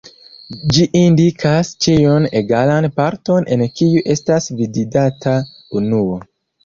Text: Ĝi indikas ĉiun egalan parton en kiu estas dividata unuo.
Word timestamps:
Ĝi 0.75 0.85
indikas 0.99 1.69
ĉiun 1.85 2.25
egalan 2.41 2.87
parton 3.01 3.47
en 3.57 3.65
kiu 3.81 4.03
estas 4.15 4.49
dividata 4.63 5.37
unuo. 5.83 6.19